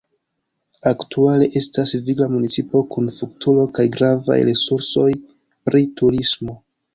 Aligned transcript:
Aktuale 0.91 1.49
estas 1.59 1.93
vigla 2.07 2.27
municipo 2.31 2.81
kun 2.95 3.11
futuro 3.19 3.67
kaj 3.77 3.85
gravaj 3.97 4.39
resursoj 4.49 5.07
pri 5.71 5.85
turismo. 6.03 6.59